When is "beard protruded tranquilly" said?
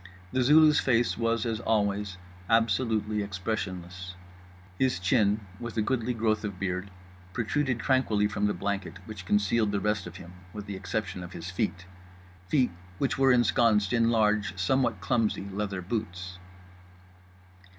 6.59-8.25